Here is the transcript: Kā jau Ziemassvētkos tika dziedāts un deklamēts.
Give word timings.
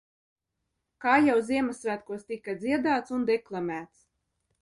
Kā 1.05 1.17
jau 1.25 1.35
Ziemassvētkos 1.49 2.25
tika 2.31 2.57
dziedāts 2.63 3.15
un 3.19 3.27
deklamēts. 3.31 4.01